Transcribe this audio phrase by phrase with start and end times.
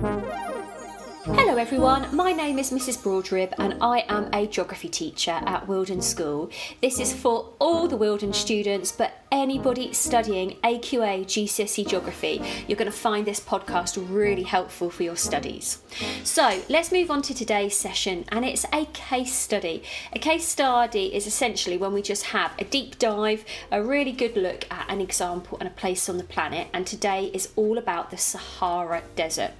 [0.00, 6.02] Hello everyone, my name is Mrs Broadrib and I am a geography teacher at Wilden
[6.02, 6.50] School.
[6.80, 12.90] This is for all the Wilden students, but anybody studying AQA GCSE geography, you're going
[12.90, 15.80] to find this podcast really helpful for your studies.
[16.22, 19.82] So let's move on to today's session, and it's a case study.
[20.12, 24.36] A case study is essentially when we just have a deep dive, a really good
[24.36, 28.10] look at an example and a place on the planet, and today is all about
[28.10, 29.52] the Sahara Desert.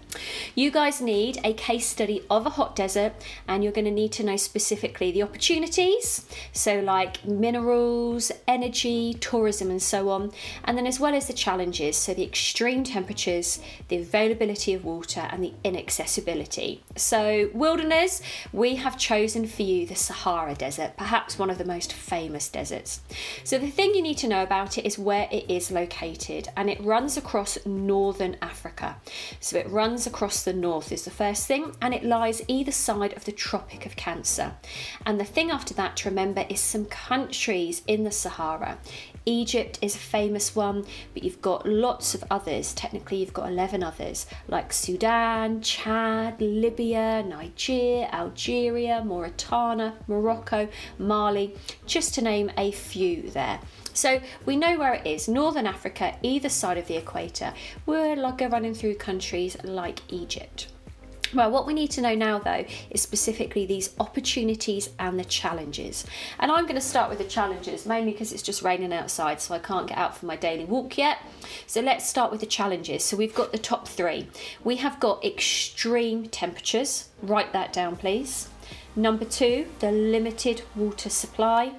[0.54, 3.12] You guys need a case study of a hot desert,
[3.46, 9.70] and you're going to need to know specifically the opportunities, so like minerals, energy, tourism,
[9.70, 10.32] and so on,
[10.64, 15.28] and then as well as the challenges, so the extreme temperatures, the availability of water,
[15.30, 16.82] and the inaccessibility.
[16.96, 21.92] So, wilderness, we have chosen for you the Sahara Desert, perhaps one of the most
[21.92, 23.00] famous deserts.
[23.44, 26.70] So, the thing you need to know about it is where it is located, and
[26.70, 28.96] it runs across northern Africa.
[29.40, 33.12] So, it runs across the north, is the first thing, and it lies either side
[33.14, 34.54] of the Tropic of Cancer.
[35.04, 38.78] And the thing after that to remember is some countries in the Sahara.
[39.24, 42.72] Egypt is a famous one, but you've got lots of others.
[42.72, 51.54] Technically, you've got 11 others like Sudan, Chad, Libya, Nigeria, Algeria, Mauritania, Morocco, Mali,
[51.86, 53.60] just to name a few there.
[53.92, 57.52] So we know where it is Northern Africa, either side of the equator.
[57.84, 60.68] We're like running through countries like Egypt.
[61.34, 66.06] Well, what we need to know now, though, is specifically these opportunities and the challenges.
[66.38, 69.54] And I'm going to start with the challenges, mainly because it's just raining outside, so
[69.54, 71.18] I can't get out for my daily walk yet.
[71.66, 73.04] So let's start with the challenges.
[73.04, 74.28] So we've got the top three.
[74.64, 77.08] We have got extreme temperatures.
[77.22, 78.48] Write that down, please.
[78.98, 81.74] Number two, the limited water supply.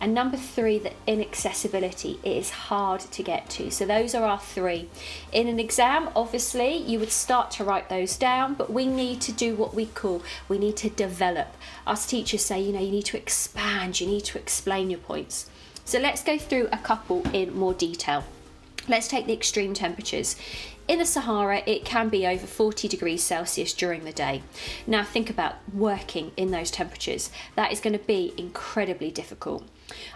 [0.00, 2.18] And number three, the inaccessibility.
[2.24, 3.70] It is hard to get to.
[3.70, 4.88] So those are our three.
[5.30, 9.30] In an exam, obviously, you would start to write those down, but we need to
[9.30, 11.56] do what we call, we need to develop.
[11.86, 15.48] Us teachers say, you know, you need to expand, you need to explain your points.
[15.84, 18.24] So let's go through a couple in more detail.
[18.88, 20.34] Let's take the extreme temperatures.
[20.86, 24.42] In the Sahara, it can be over 40 degrees Celsius during the day.
[24.86, 27.30] Now, think about working in those temperatures.
[27.56, 29.66] That is going to be incredibly difficult.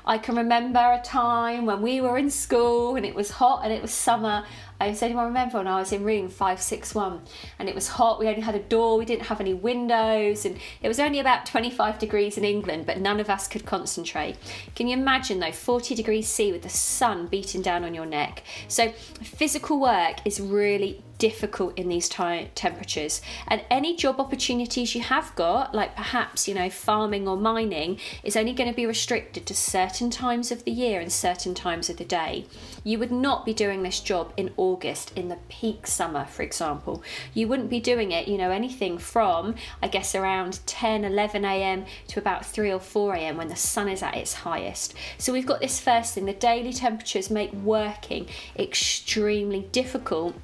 [0.06, 3.72] I can remember a time when we were in school and it was hot and
[3.72, 4.44] it was summer.
[4.80, 7.22] I said, anyone remember when I was in room 561
[7.58, 8.20] and it was hot?
[8.20, 11.46] We only had a door, we didn't have any windows, and it was only about
[11.46, 14.36] 25 degrees in England, but none of us could concentrate.
[14.76, 18.44] Can you imagine though, 40 degrees C with the sun beating down on your neck?
[18.68, 18.90] So,
[19.20, 23.20] physical work is really difficult in these temperatures.
[23.46, 28.36] And any job opportunities you have got, like perhaps, you know, farming or mining, is
[28.36, 31.96] only going to be restricted to certain times of the year and certain times of
[31.96, 32.46] the day.
[32.84, 37.02] You would not be doing this job in August, in the peak summer, for example.
[37.34, 41.84] You wouldn't be doing it, you know, anything from, I guess, around 10, 11 a.m.
[42.08, 43.36] to about 3 or 4 a.m.
[43.36, 44.94] when the sun is at its highest.
[45.18, 50.34] So we've got this first thing the daily temperatures make working extremely difficult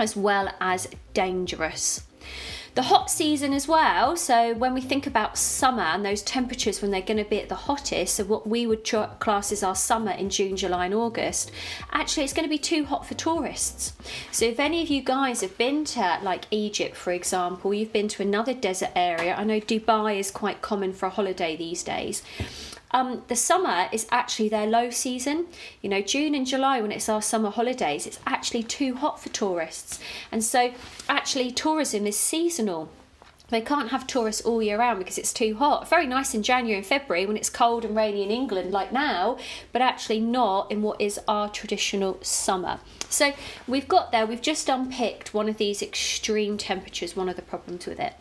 [0.00, 2.02] as well as dangerous.
[2.76, 6.92] The hot season as well, so when we think about summer and those temperatures when
[6.92, 10.12] they're going to be at the hottest, so what we would class as our summer
[10.12, 11.50] in June, July, and August,
[11.90, 13.92] actually it's going to be too hot for tourists.
[14.30, 18.08] So if any of you guys have been to like Egypt, for example, you've been
[18.08, 22.22] to another desert area, I know Dubai is quite common for a holiday these days
[22.92, 25.46] um, the summer is actually their low season.
[25.80, 29.28] You know, June and July, when it's our summer holidays, it's actually too hot for
[29.28, 30.00] tourists.
[30.32, 30.72] And so,
[31.08, 32.90] actually, tourism is seasonal.
[33.50, 35.88] They can't have tourists all year round because it's too hot.
[35.88, 39.38] Very nice in January and February when it's cold and rainy in England, like now,
[39.72, 42.78] but actually not in what is our traditional summer.
[43.08, 43.32] So
[43.66, 47.86] we've got there, we've just unpicked one of these extreme temperatures, one of the problems
[47.86, 48.14] with it.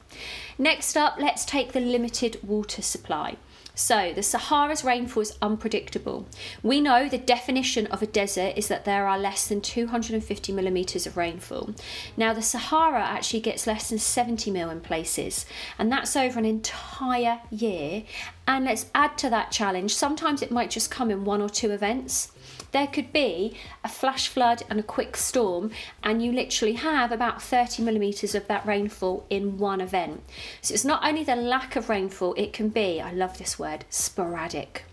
[0.58, 3.38] Next up, let's take the limited water supply.
[3.80, 6.28] So, the Sahara's rainfall is unpredictable.
[6.62, 11.08] We know the definition of a desert is that there are less than 250 millimetres
[11.08, 11.74] of rainfall.
[12.18, 15.46] Now, the Sahara actually gets less than 70 mil in places,
[15.78, 18.04] and that's over an entire year.
[18.46, 21.72] And let's add to that challenge, sometimes it might just come in one or two
[21.72, 22.34] events
[22.72, 25.72] there could be a flash flood and a quick storm,
[26.04, 30.24] and you literally have about 30 millimetres of that rainfall in one event.
[30.62, 33.86] So it's not only the lack of rainfall, it can be, I love this word,
[33.90, 34.84] sporadic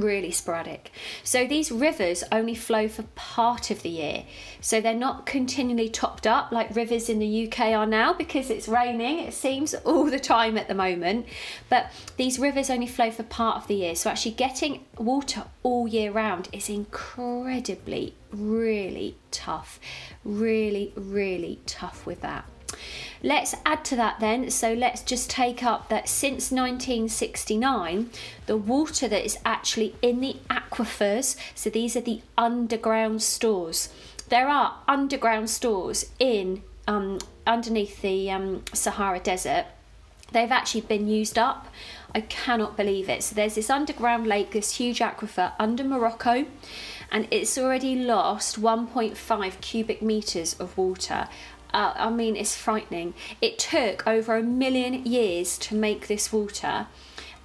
[0.00, 0.90] really sporadic.
[1.22, 4.24] So these rivers only flow for part of the year.
[4.60, 8.68] So they're not continually topped up like rivers in the UK are now because it's
[8.68, 11.26] raining, it seems all the time at the moment.
[11.68, 13.94] But these rivers only flow for part of the year.
[13.94, 19.78] So actually getting water all year round is incredibly, really tough.
[20.24, 22.44] Really, really tough with that.
[23.22, 24.50] Let's add to that then.
[24.50, 28.10] So let's just take up that since 1969,
[28.46, 33.88] the water that is actually in the aquifers, so these are the underground stores.
[34.28, 39.66] There are underground stores in um, underneath the um, Sahara Desert.
[40.30, 41.68] They've actually been used up.
[42.14, 43.22] I cannot believe it.
[43.22, 46.46] So there's this underground lake, this huge aquifer under Morocco,
[47.10, 51.28] and it's already lost 1.5 cubic meters of water.
[51.72, 53.14] Uh, I mean, it's frightening.
[53.40, 56.86] It took over a million years to make this water,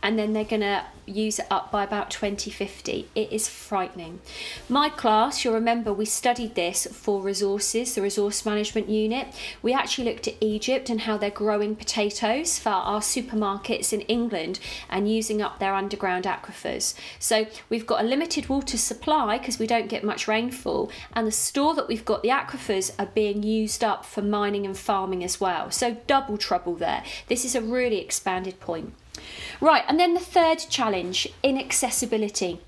[0.04, 3.10] and then they're going to use it up by about 2050.
[3.16, 4.20] It is frightening.
[4.70, 9.28] My class, you'll remember, we studied this for resources, the resource management unit.
[9.62, 14.60] We actually looked at Egypt and how they're growing potatoes for our supermarkets in England
[14.90, 16.94] and using up their underground aquifers.
[17.20, 21.32] So we've got a limited water supply because we don't get much rainfall, and the
[21.32, 25.40] store that we've got, the aquifers, are being used up for mining and farming as
[25.40, 25.72] well.
[25.72, 27.04] So double trouble there.
[27.28, 28.94] This is a really expanded point.
[29.62, 32.60] Right, and then the third challenge inaccessibility.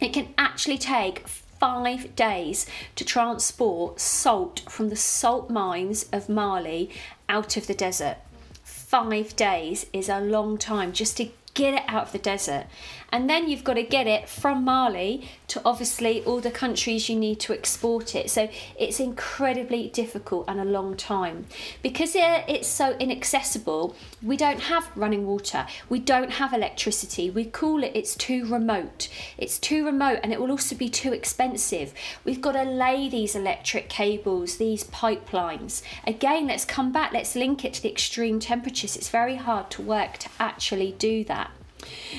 [0.00, 2.66] It can actually take five days
[2.96, 6.90] to transport salt from the salt mines of Mali
[7.28, 8.16] out of the desert.
[8.64, 12.66] Five days is a long time just to get it out of the desert.
[13.14, 17.14] And then you've got to get it from Mali to obviously all the countries you
[17.14, 18.28] need to export it.
[18.28, 21.46] So it's incredibly difficult and a long time.
[21.80, 27.30] Because it's so inaccessible, we don't have running water, we don't have electricity.
[27.30, 29.08] We call it it's too remote.
[29.38, 31.94] It's too remote and it will also be too expensive.
[32.24, 35.82] We've got to lay these electric cables, these pipelines.
[36.04, 38.96] Again, let's come back, let's link it to the extreme temperatures.
[38.96, 41.52] It's very hard to work to actually do that.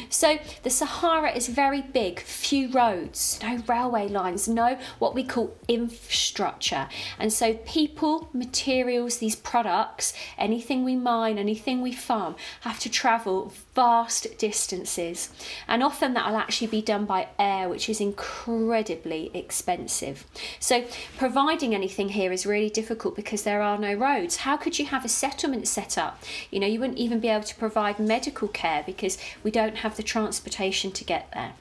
[0.10, 5.56] So the Sahara is very big, few roads, no railway lines, no what we call
[5.68, 6.88] infrastructure.
[7.20, 13.54] And so people, materials, these products, anything we mine, anything we farm, have to travel
[13.76, 15.30] vast distances.
[15.68, 20.26] And often that'll actually be done by air, which is incredibly expensive.
[20.60, 20.86] So
[21.18, 24.38] providing anything here is really difficult because there are no roads.
[24.38, 26.24] How could you have a settlement set up?
[26.50, 29.98] You know, you wouldn't even be able to provide medical care because we don't have
[29.98, 31.54] the transportation to get there.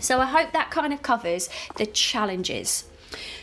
[0.00, 2.84] So I hope that kind of covers the challenges.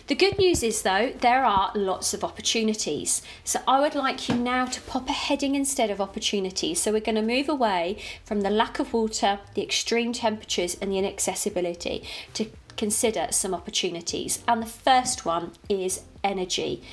[0.08, 3.22] The good news is, though, there are lots of opportunities.
[3.44, 6.82] So I would like you now to pop a heading instead of opportunities.
[6.82, 10.92] So we're going to move away from the lack of water, the extreme temperatures, and
[10.92, 12.04] the inaccessibility
[12.36, 12.46] to
[12.78, 14.44] consider some opportunities.
[14.48, 16.84] And the first one is energy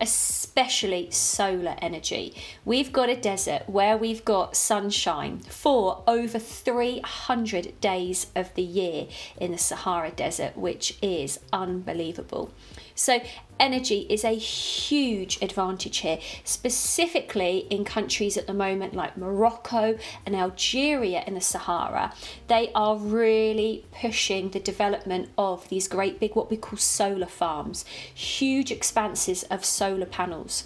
[0.00, 2.34] especially solar energy.
[2.64, 9.06] We've got a desert where we've got sunshine for over 300 days of the year
[9.40, 12.52] in the Sahara Desert, which is unbelievable.
[12.94, 13.20] So,
[13.58, 20.34] energy is a huge advantage here, specifically in countries at the moment like Morocco and
[20.34, 22.12] Algeria in the Sahara.
[22.48, 27.84] They are really pushing the development of these great big, what we call solar farms,
[28.12, 30.64] huge expanses of solar panels.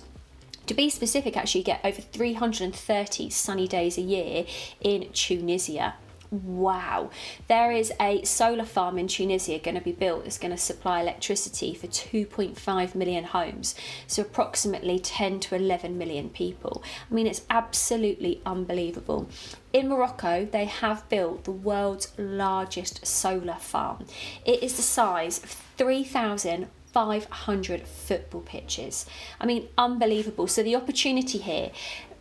[0.67, 4.45] To be specific, actually, you get over 330 sunny days a year
[4.83, 5.95] in Tunisia
[6.31, 7.11] wow,
[7.47, 11.01] there is a solar farm in Tunisia going to be built that's going to supply
[11.01, 13.75] electricity for 2.5 million homes,
[14.07, 16.83] so approximately 10 to 11 million people.
[17.11, 19.29] I mean, it's absolutely unbelievable.
[19.73, 24.07] In Morocco, they have built the world's largest solar farm.
[24.45, 29.05] It is the size of 3,000 500 football pitches.
[29.39, 30.47] I mean, unbelievable.
[30.47, 31.71] So, the opportunity here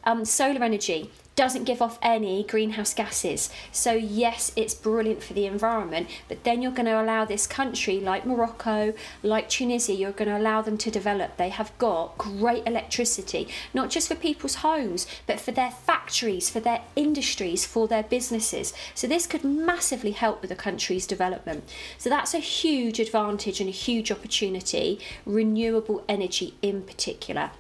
[0.03, 3.51] um, solar energy doesn't give off any greenhouse gases.
[3.72, 8.00] So, yes, it's brilliant for the environment, but then you're going to allow this country,
[8.00, 11.38] like Morocco, like Tunisia, you're going to allow them to develop.
[11.38, 16.60] They have got great electricity, not just for people's homes, but for their factories, for
[16.60, 18.74] their industries, for their businesses.
[18.96, 21.65] So, this could massively help with the country's development.
[22.00, 27.51] So, that's a huge advantage and a huge opportunity, renewable energy in particular.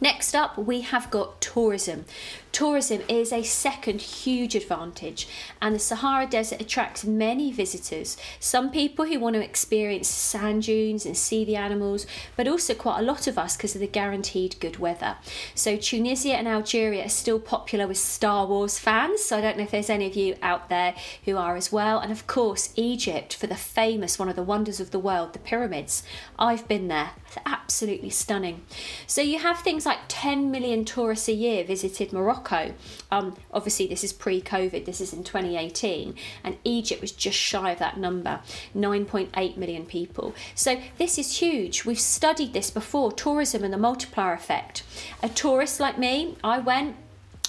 [0.00, 2.04] Next up, we have got tourism.
[2.52, 5.28] Tourism is a second huge advantage,
[5.60, 8.16] and the Sahara Desert attracts many visitors.
[8.40, 13.00] Some people who want to experience sand dunes and see the animals, but also quite
[13.00, 15.16] a lot of us because of the guaranteed good weather.
[15.54, 19.64] So, Tunisia and Algeria are still popular with Star Wars fans, so I don't know
[19.64, 20.94] if there's any of you out there
[21.26, 21.98] who are as well.
[22.00, 25.38] And of course, Egypt for the famous, one of the wonders of the world, the
[25.38, 26.02] pyramids.
[26.38, 28.62] I've been there, it's absolutely stunning.
[29.06, 32.74] So, you have things like 10 million tourists a year visited Morocco.
[33.10, 36.14] Um, obviously, this is pre COVID, this is in 2018,
[36.44, 38.40] and Egypt was just shy of that number
[38.76, 40.34] 9.8 million people.
[40.54, 41.84] So, this is huge.
[41.84, 44.84] We've studied this before tourism and the multiplier effect.
[45.22, 46.94] A tourist like me, I went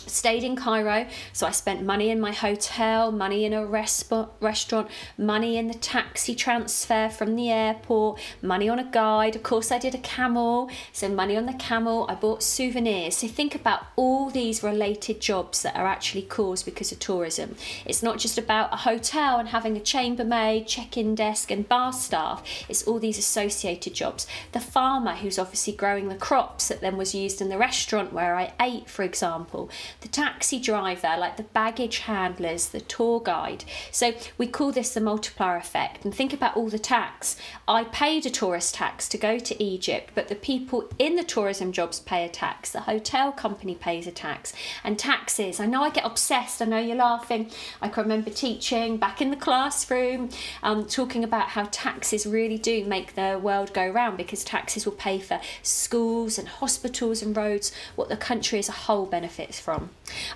[0.10, 4.90] stayed in Cairo, so I spent money in my hotel, money in a resp- restaurant,
[5.18, 9.36] money in the taxi transfer from the airport, money on a guide.
[9.36, 12.06] Of course, I did a camel, so money on the camel.
[12.10, 13.18] I bought souvenirs.
[13.18, 17.56] So think about all these related jobs that are actually caused because of tourism.
[17.86, 22.44] It's not just about a hotel and having a chambermaid, check-in desk, and bar staff.
[22.68, 24.28] It's all these associated jobs.
[24.52, 28.36] The farmer who's obviously growing the crops that then was used in the restaurant where
[28.36, 29.70] I ate, for example
[30.02, 33.66] the taxi driver, like the baggage handlers, the tour guide.
[33.92, 36.06] So we call this the multiplier effect.
[36.06, 37.36] And think about all the tax.
[37.68, 41.74] I paid a tourist tax to go to Egypt, but the people in the tourism
[41.74, 42.72] jobs pay a tax.
[42.72, 44.54] The hotel company pays a tax.
[44.84, 46.62] And taxes, I know I get obsessed.
[46.62, 47.52] I know you're laughing.
[47.82, 50.30] I can remember teaching back in the classroom,
[50.64, 54.94] um, talking about how taxes really do make the world go round because taxes will
[54.94, 59.89] pay for schools and hospitals and roads, what the country as a whole benefits from.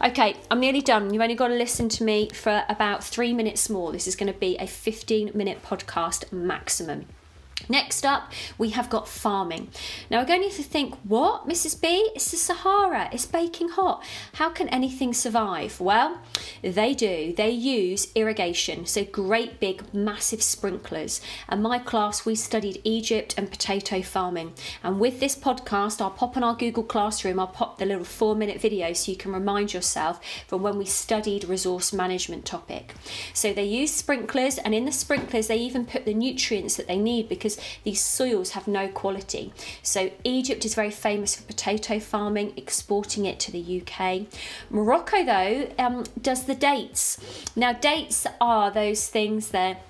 [0.03, 1.13] Okay, I'm nearly done.
[1.13, 3.91] You've only got to listen to me for about three minutes more.
[3.91, 7.05] This is going to be a 15 minute podcast maximum.
[7.69, 9.69] Next up, we have got farming.
[10.09, 11.79] Now, we're going to think, what, Mrs.
[11.79, 12.11] B?
[12.13, 14.03] It's the Sahara, it's baking hot.
[14.33, 15.79] How can anything survive?
[15.79, 16.19] Well,
[16.61, 17.33] they do.
[17.35, 21.21] They use irrigation, so great big, massive sprinklers.
[21.47, 24.53] And my class, we studied Egypt and potato farming.
[24.83, 28.35] And with this podcast, I'll pop on our Google Classroom, I'll pop the little four
[28.35, 32.93] minute video so you can remind yourself from when we studied resource management topic.
[33.33, 36.97] So they use sprinklers, and in the sprinklers, they even put the nutrients that they
[36.97, 39.53] need because because these soils have no quality.
[39.81, 44.27] So Egypt is very famous for potato farming, exporting it to the UK.
[44.69, 47.17] Morocco, though, um, does the dates.
[47.55, 49.81] Now, dates are those things that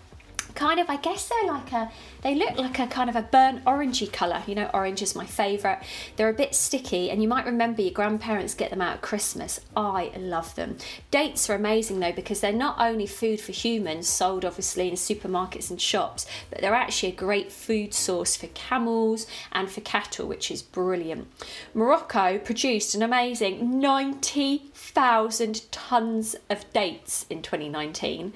[0.55, 1.91] kind of, I guess they're like a
[2.24, 4.41] they look like a kind of a burnt orangey colour.
[4.48, 5.83] You know, orange is my favourite.
[6.15, 9.60] They're a bit sticky, and you might remember your grandparents get them out at Christmas.
[9.75, 10.77] I love them.
[11.12, 15.69] Dates are amazing though because they're not only food for humans, sold obviously in supermarkets
[15.69, 20.50] and shops, but they're actually a great food source for camels and for cattle, which
[20.50, 21.27] is brilliant.
[21.74, 28.31] Morocco produced an amazing 90,000 tonnes of dates in 2019.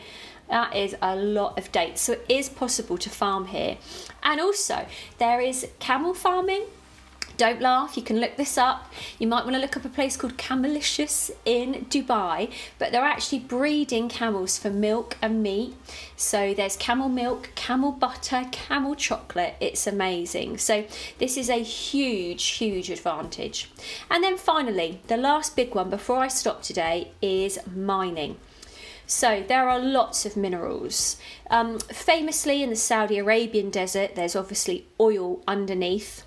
[0.50, 2.01] That is a lot of dates.
[2.01, 3.77] So it is possible to farm here.
[4.24, 4.86] And also,
[5.18, 6.66] there is camel farming.
[7.38, 8.92] Don't laugh, you can look this up.
[9.20, 13.38] You might want to look up a place called Camelicious in Dubai, but they're actually
[13.38, 15.75] breeding camels for milk and meat.
[16.16, 19.56] So there's camel milk, camel butter, camel chocolate.
[19.60, 20.58] It's amazing.
[20.58, 20.86] So
[21.20, 23.70] this is a huge, huge advantage.
[24.10, 28.38] And then finally, the last big one before I stop today is mining.
[29.08, 31.16] So there are lots of minerals.
[31.50, 36.24] Um, famously, in the Saudi Arabian desert, there's obviously oil underneath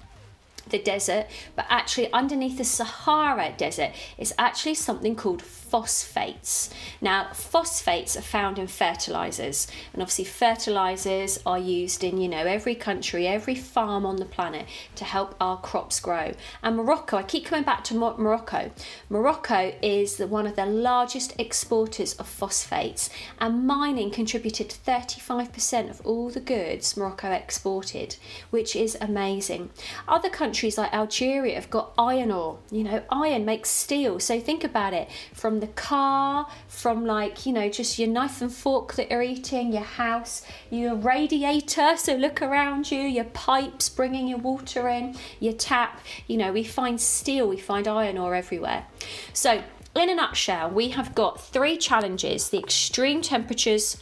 [0.71, 6.71] the desert, but actually underneath the Sahara desert is actually something called phosphates.
[7.01, 12.75] Now, phosphates are found in fertilizers, and obviously, fertilizers are used in you know every
[12.75, 16.33] country, every farm on the planet to help our crops grow.
[16.63, 18.71] And Morocco, I keep coming back to Morocco.
[19.09, 26.05] Morocco is the, one of the largest exporters of phosphates, and mining contributed 35% of
[26.05, 28.17] all the goods Morocco exported,
[28.51, 29.71] which is amazing.
[30.09, 32.59] Other countries like Algeria have got iron ore.
[32.71, 37.53] You know, iron makes steel, so think about it from the car, from like, you
[37.53, 42.43] know, just your knife and fork that you're eating, your house, your radiator, so look
[42.43, 46.01] around you, your pipes bringing your water in, your tap.
[46.27, 48.87] You know, we find steel, we find iron ore everywhere.
[49.33, 49.63] So,
[49.95, 53.97] in a nutshell, we have got three challenges the extreme temperatures,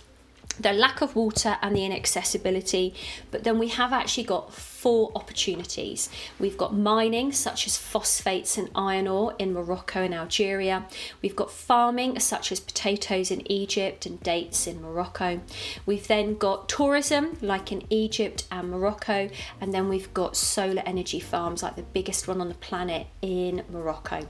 [0.61, 2.95] the lack of water, and the inaccessibility.
[3.31, 6.09] But then we have actually got four opportunities.
[6.39, 10.87] We've got mining, such as phosphates and iron ore in Morocco and Algeria.
[11.21, 15.41] We've got farming, such as potatoes in Egypt and dates in Morocco.
[15.85, 19.29] We've then got tourism, like in Egypt and Morocco.
[19.61, 23.65] And then we've got solar energy farms, like the biggest one on the planet in
[23.69, 24.27] Morocco.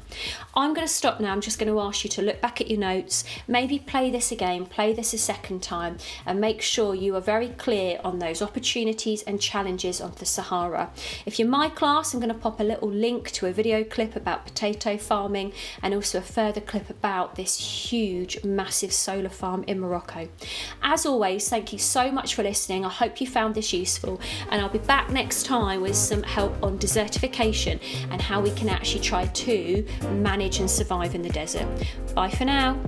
[0.55, 1.33] I'm going to stop now.
[1.33, 4.33] I'm just going to ask you to look back at your notes, maybe play this
[4.33, 8.41] again, play this a second time, and make sure you are very clear on those
[8.41, 10.91] opportunities and challenges of the Sahara.
[11.27, 14.17] If you're my class, I'm going to pop a little link to a video clip
[14.17, 15.53] about potato farming
[15.83, 20.29] and also a further clip about this huge, massive solar farm in Morocco.
[20.83, 22.85] As always, thank you so much for listening.
[22.85, 26.55] I hope you found this useful, and I'll be back next time with some help
[26.63, 31.67] on desertification and how we can actually try to manage and survive in the desert.
[32.15, 32.79] Bye for now.